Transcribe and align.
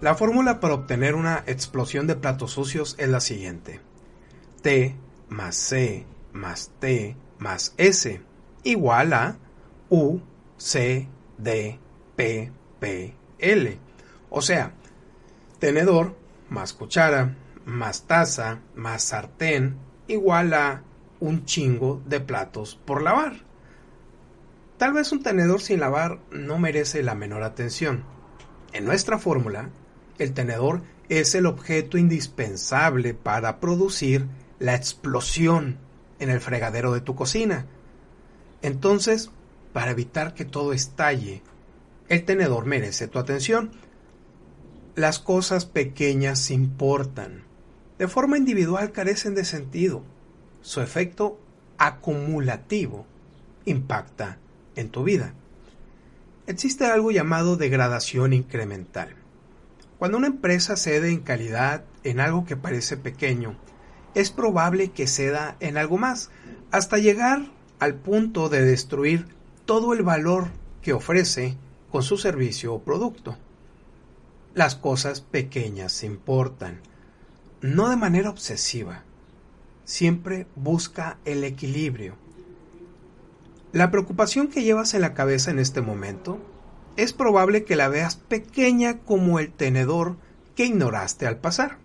La 0.00 0.14
fórmula 0.14 0.60
para 0.60 0.72
obtener 0.72 1.14
una 1.14 1.44
explosión 1.46 2.06
de 2.06 2.16
platos 2.16 2.52
sucios 2.52 2.94
es 2.98 3.08
la 3.10 3.20
siguiente. 3.20 3.80
T 4.62 4.96
más 5.28 5.54
C 5.54 6.06
más 6.32 6.70
T 6.78 7.16
más 7.38 7.74
S 7.76 8.22
igual 8.62 9.12
a 9.12 9.36
U, 9.90 10.20
C, 10.56 11.06
D, 11.36 11.78
P, 12.16 12.50
P, 12.78 13.14
L. 13.38 13.78
O 14.30 14.40
sea, 14.40 14.72
tenedor 15.58 16.16
más 16.48 16.72
cuchara 16.72 17.36
más 17.66 18.04
taza 18.04 18.60
más 18.74 19.02
sartén 19.02 19.76
igual 20.06 20.54
a 20.54 20.82
un 21.20 21.44
chingo 21.44 22.00
de 22.06 22.20
platos 22.20 22.80
por 22.86 23.02
lavar. 23.02 23.34
Tal 24.78 24.94
vez 24.94 25.12
un 25.12 25.22
tenedor 25.22 25.60
sin 25.60 25.80
lavar 25.80 26.20
no 26.30 26.58
merece 26.58 27.02
la 27.02 27.14
menor 27.14 27.42
atención. 27.42 28.04
En 28.72 28.86
nuestra 28.86 29.18
fórmula, 29.18 29.68
el 30.24 30.32
tenedor 30.32 30.82
es 31.08 31.34
el 31.34 31.46
objeto 31.46 31.98
indispensable 31.98 33.14
para 33.14 33.60
producir 33.60 34.26
la 34.58 34.74
explosión 34.74 35.78
en 36.18 36.30
el 36.30 36.40
fregadero 36.40 36.92
de 36.92 37.00
tu 37.00 37.14
cocina. 37.14 37.66
Entonces, 38.62 39.30
para 39.72 39.90
evitar 39.90 40.34
que 40.34 40.44
todo 40.44 40.72
estalle, 40.72 41.42
el 42.08 42.24
tenedor 42.24 42.66
merece 42.66 43.08
tu 43.08 43.18
atención. 43.18 43.70
Las 44.94 45.18
cosas 45.18 45.64
pequeñas 45.64 46.50
importan. 46.50 47.44
De 47.98 48.08
forma 48.08 48.36
individual 48.36 48.92
carecen 48.92 49.34
de 49.34 49.44
sentido. 49.44 50.02
Su 50.62 50.80
efecto 50.80 51.40
acumulativo 51.78 53.06
impacta 53.64 54.38
en 54.76 54.90
tu 54.90 55.04
vida. 55.04 55.34
Existe 56.46 56.84
algo 56.84 57.10
llamado 57.10 57.56
degradación 57.56 58.32
incremental. 58.32 59.19
Cuando 60.00 60.16
una 60.16 60.28
empresa 60.28 60.76
cede 60.76 61.10
en 61.10 61.20
calidad 61.20 61.84
en 62.04 62.20
algo 62.20 62.46
que 62.46 62.56
parece 62.56 62.96
pequeño, 62.96 63.58
es 64.14 64.30
probable 64.30 64.92
que 64.92 65.06
ceda 65.06 65.58
en 65.60 65.76
algo 65.76 65.98
más, 65.98 66.30
hasta 66.70 66.96
llegar 66.96 67.50
al 67.80 67.96
punto 67.96 68.48
de 68.48 68.64
destruir 68.64 69.26
todo 69.66 69.92
el 69.92 70.02
valor 70.02 70.48
que 70.80 70.94
ofrece 70.94 71.58
con 71.90 72.02
su 72.02 72.16
servicio 72.16 72.72
o 72.72 72.82
producto. 72.82 73.36
Las 74.54 74.74
cosas 74.74 75.20
pequeñas 75.20 76.02
importan, 76.02 76.80
no 77.60 77.90
de 77.90 77.96
manera 77.96 78.30
obsesiva. 78.30 79.02
Siempre 79.84 80.46
busca 80.56 81.18
el 81.26 81.44
equilibrio. 81.44 82.16
La 83.72 83.90
preocupación 83.90 84.48
que 84.48 84.62
llevas 84.62 84.94
en 84.94 85.02
la 85.02 85.12
cabeza 85.12 85.50
en 85.50 85.58
este 85.58 85.82
momento 85.82 86.40
es 86.96 87.12
probable 87.12 87.64
que 87.64 87.76
la 87.76 87.88
veas 87.88 88.16
pequeña 88.16 88.98
como 88.98 89.38
el 89.38 89.52
tenedor 89.52 90.16
que 90.54 90.66
ignoraste 90.66 91.26
al 91.26 91.38
pasar. 91.38 91.78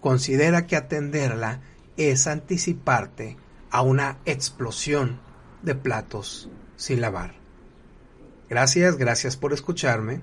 Considera 0.00 0.66
que 0.66 0.76
atenderla 0.76 1.60
es 1.96 2.26
anticiparte 2.26 3.36
a 3.70 3.82
una 3.82 4.18
explosión 4.24 5.20
de 5.62 5.74
platos 5.74 6.48
sin 6.76 7.00
lavar. 7.00 7.34
Gracias, 8.48 8.96
gracias 8.96 9.36
por 9.36 9.52
escucharme. 9.52 10.20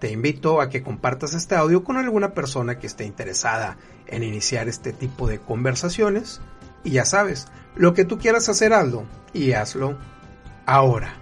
Te 0.00 0.10
invito 0.10 0.60
a 0.60 0.68
que 0.68 0.82
compartas 0.82 1.34
este 1.34 1.54
audio 1.54 1.84
con 1.84 1.96
alguna 1.96 2.34
persona 2.34 2.78
que 2.78 2.88
esté 2.88 3.04
interesada 3.04 3.76
en 4.08 4.24
iniciar 4.24 4.68
este 4.68 4.92
tipo 4.92 5.28
de 5.28 5.38
conversaciones. 5.38 6.40
Y 6.82 6.90
ya 6.90 7.04
sabes, 7.04 7.46
lo 7.76 7.94
que 7.94 8.04
tú 8.04 8.18
quieras 8.18 8.48
hacer, 8.48 8.72
hazlo 8.72 9.04
y 9.32 9.52
hazlo 9.52 9.96
ahora. 10.66 11.21